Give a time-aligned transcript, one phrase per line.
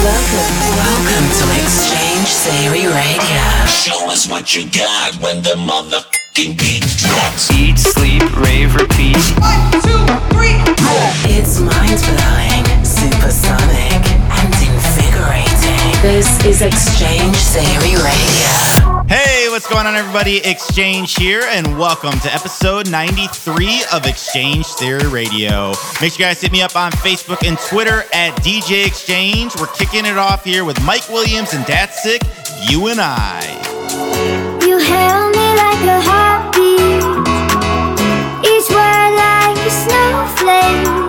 [0.00, 3.44] Welcome, welcome to X-Change Theory Radio.
[3.66, 7.50] Show us what you got when the motherfucking beat drops.
[7.52, 9.20] Eat, sleep, rave, repeat.
[11.28, 14.00] It's mind blowing, supersonic,
[14.40, 15.92] and invigorating.
[16.00, 18.79] This is X-Change Theory Radio.
[19.10, 20.40] Hey, what's going on, everybody?
[20.44, 25.72] X-Change here, and welcome to episode 93 of X-Change Theory Radio.
[26.00, 29.56] Make sure you guys hit me up on Facebook and Twitter at DJ X-Change.
[29.58, 32.22] We're kicking it off here with Mike Williams and Dastic,
[32.70, 33.40] you and I.
[34.64, 37.02] You me like a heartbeat,
[38.46, 40.99] each word like a snowflake.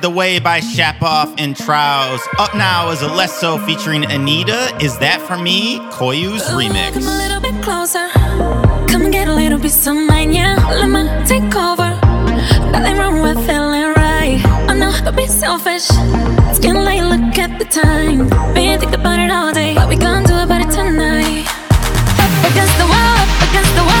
[0.00, 2.20] By Shapov and Trouze.
[2.38, 4.82] Up now is Alesso featuring Anitta.
[4.82, 5.78] Is that for me?
[5.90, 6.94] Koyu's remix.
[6.94, 8.08] Come a little bit closer.
[8.88, 10.56] Come and get a little piece of mine, yeah.
[10.70, 11.90] Let me take over.
[12.72, 14.40] Nothing wrong with feeling right.
[14.68, 15.88] I know Don't be selfish.
[16.48, 18.28] It's getting late, look at the time.
[18.54, 19.74] Been thinking about it all day.
[19.74, 21.44] What we gonna do about it tonight?
[22.24, 23.91] Up against the wall, up against the wall.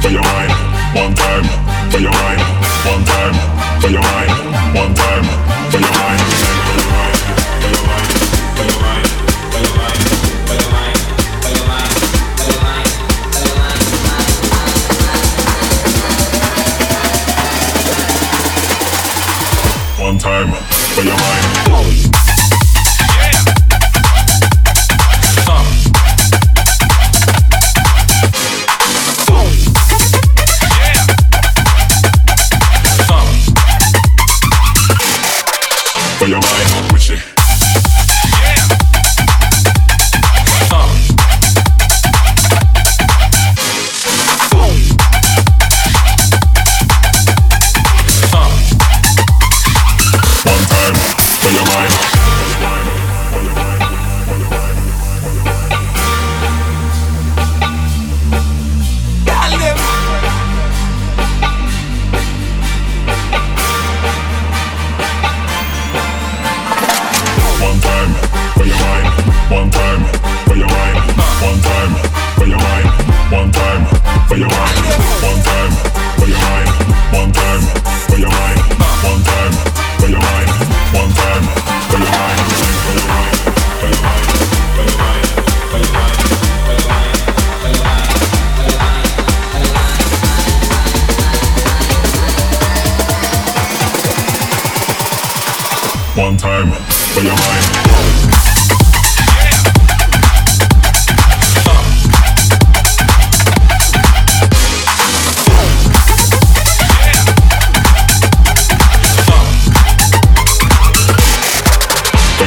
[0.00, 0.52] for your mind,
[0.94, 1.44] one time
[1.90, 2.40] for your mind,
[2.86, 4.19] one time for your mind.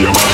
[0.03, 0.32] your mind.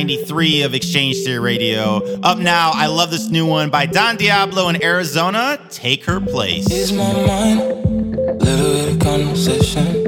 [0.00, 1.98] 93 of X-Change Theory Radio.
[2.22, 5.60] Up now, I love this new one by Don Diablo in Arizona.
[5.68, 6.70] Take her place.
[6.70, 9.99] Is my mind, little conversation.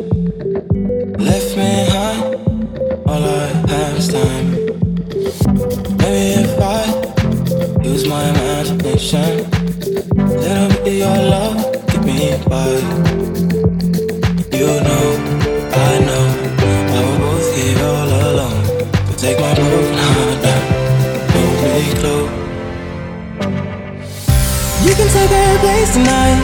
[25.12, 26.40] take a place tonight.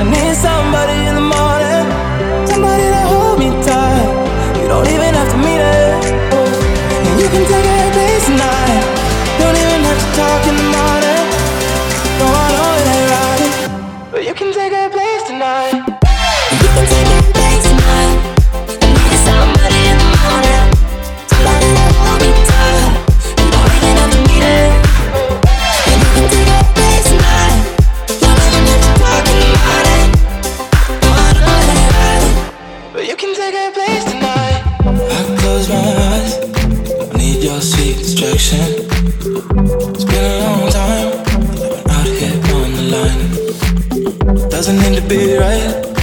[0.00, 1.43] I need somebody in the morning.
[44.66, 45.93] doesn't need to be right.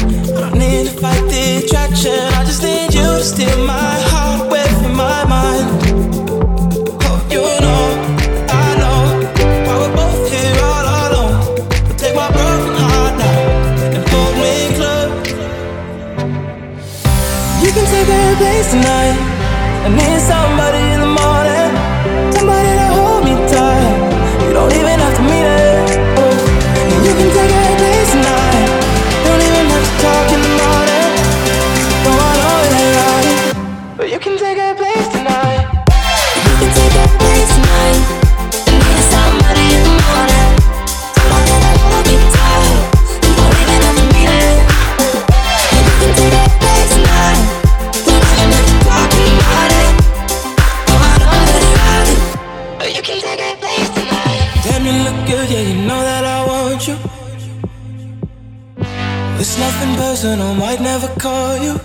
[61.21, 61.77] call you.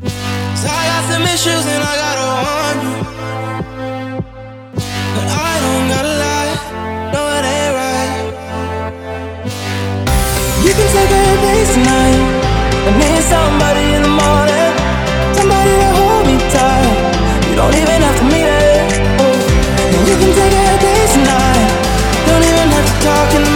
[0.00, 2.94] Cause I got some issues and I gotta warn you.
[5.16, 6.52] But I don't gotta lie,
[7.12, 8.12] no, it ain't right.
[10.64, 12.20] You can take a place tonight.
[12.88, 14.72] and then somebody in the morning,
[15.36, 16.96] somebody to hold me tight.
[17.44, 18.88] You don't even have to meet it.
[19.20, 19.36] Oh.
[19.92, 21.68] And you can take a place tonight.
[22.24, 23.55] don't even have to talk in the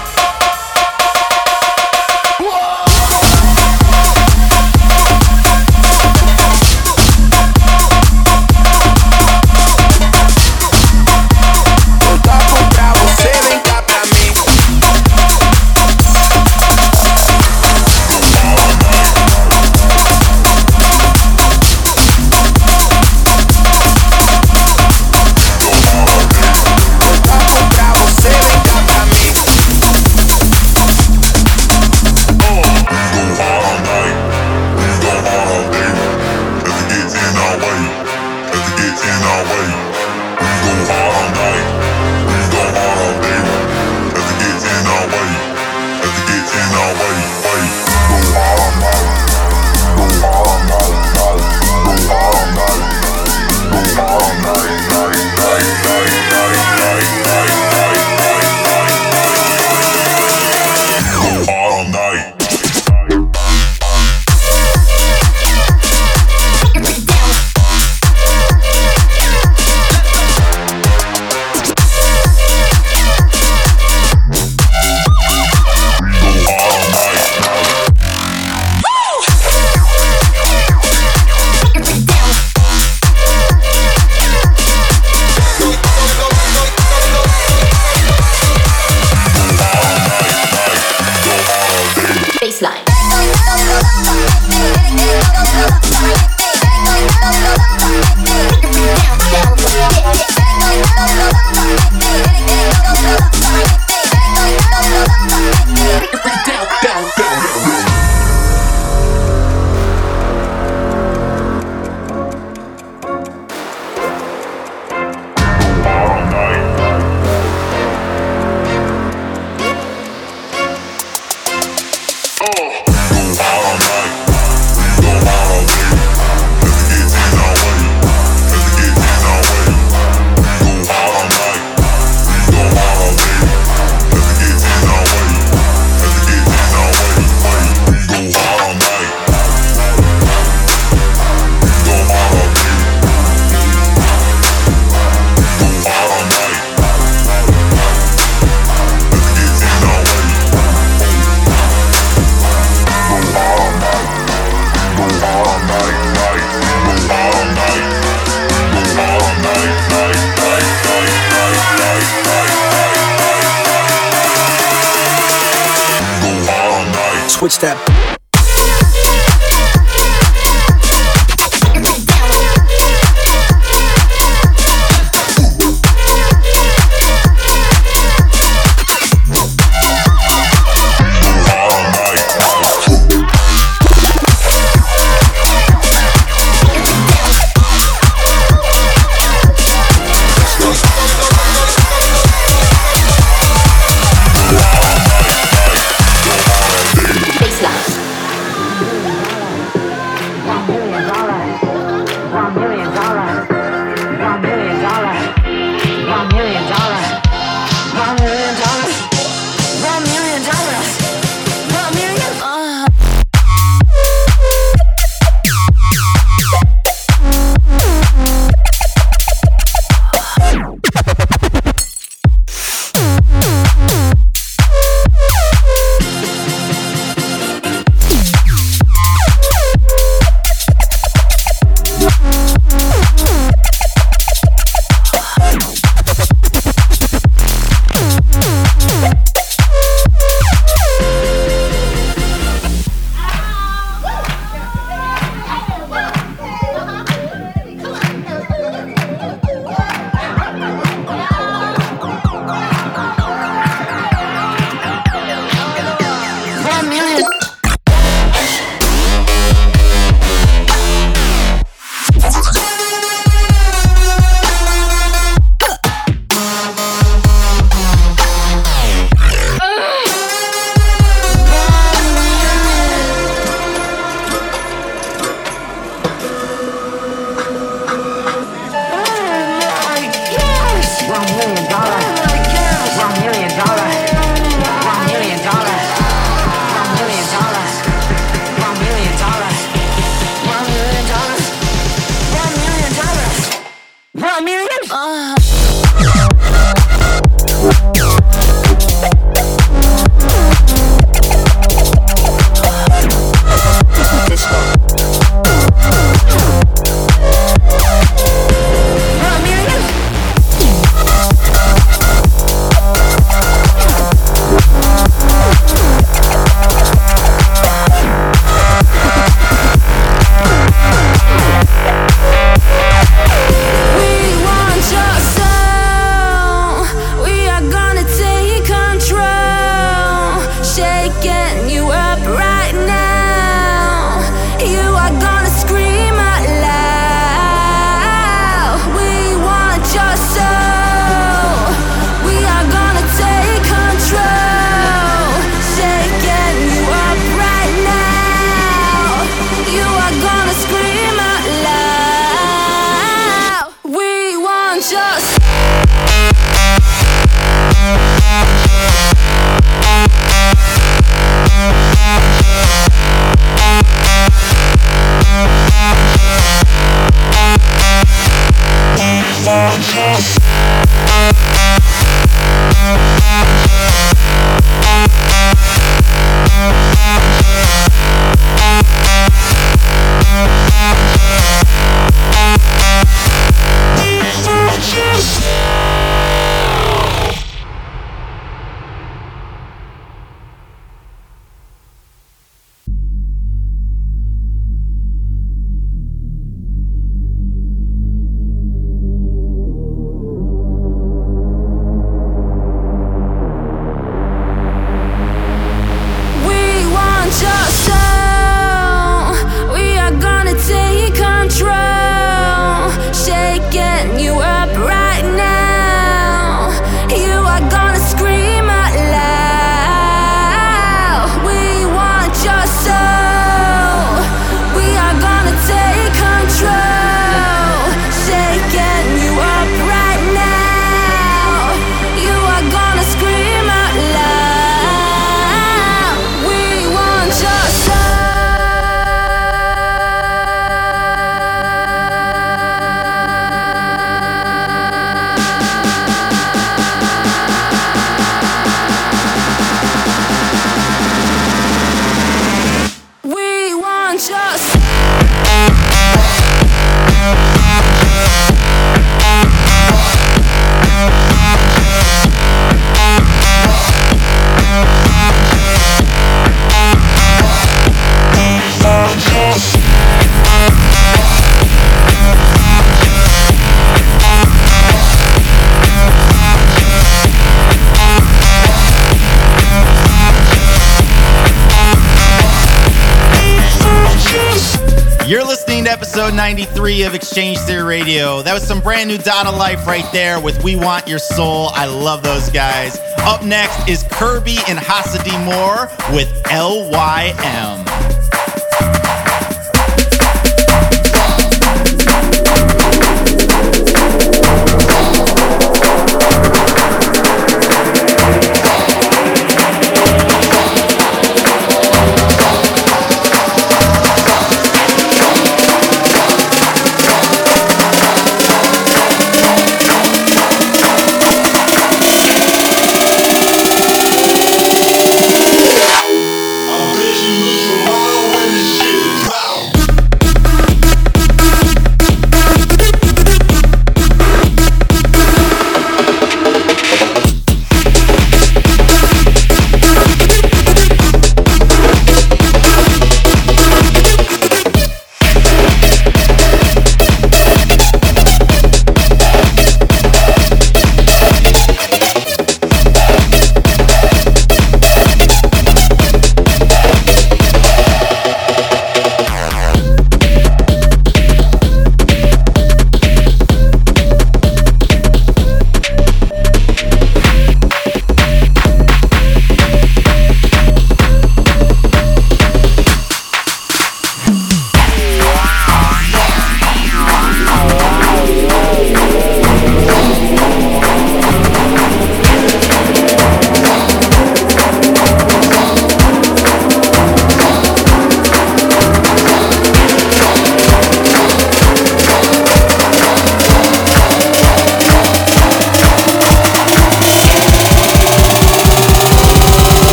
[486.81, 488.41] three of X-Change Theory Radio.
[488.41, 491.69] That was some brand new Dada Life right there with We Want Your Soul.
[491.75, 492.97] I love those guys.
[493.19, 497.90] Up next is Curbi and Hasse de Moor with LYM.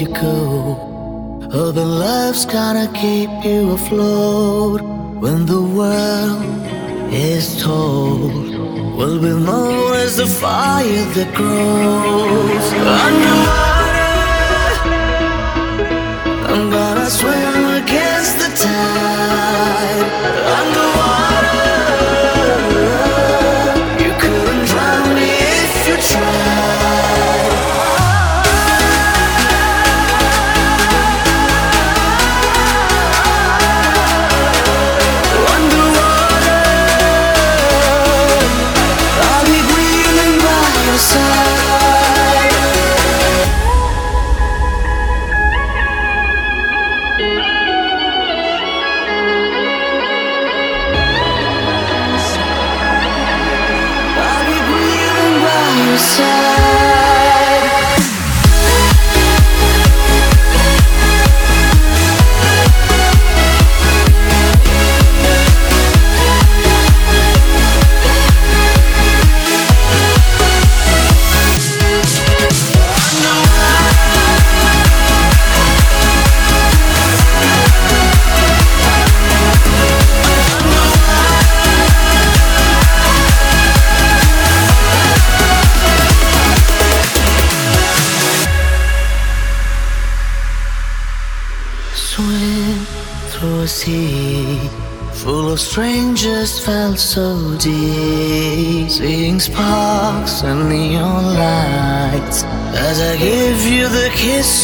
[0.00, 1.48] You go.
[1.52, 4.82] Hoping love's gonna keep you afloat
[5.22, 6.44] when the world
[7.12, 8.32] is told.
[8.96, 12.72] Will be known as the fire that grows
[13.04, 13.75] underwater.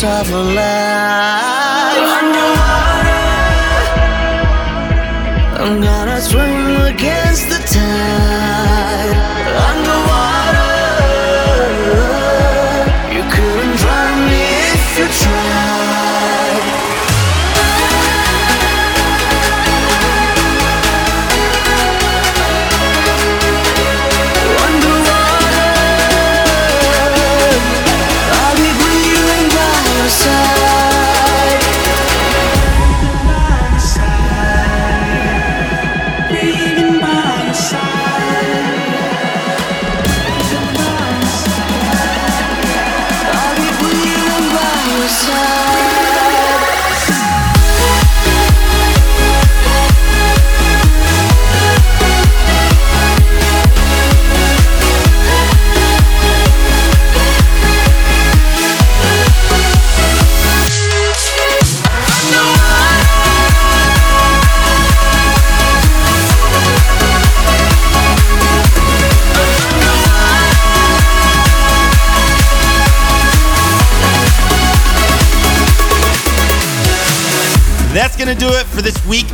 [0.05, 1.22] Of a.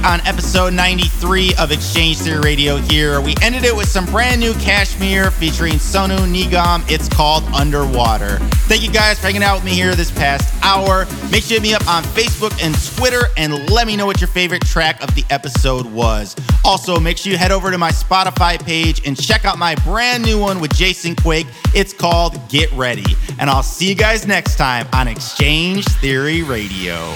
[0.05, 3.21] on episode 93 of X-Change Theory Radio here.
[3.21, 6.85] We ended it with some brand new KSHMR featuring Sonu Nigam.
[6.91, 8.39] It's called Underwater.
[8.69, 11.07] Thank you guys for hanging out with me here this past hour.
[11.31, 14.21] Make sure you hit me up on Facebook and Twitter and let me know what
[14.21, 16.37] your favorite track of the episode was.
[16.65, 20.25] Also, make sure you head over to my Spotify page and check out my brand
[20.25, 21.47] new one with Jason Quake.
[21.75, 23.17] It's called Get Ready.
[23.39, 27.15] And I'll see you guys next time on X-Change Theory Radio.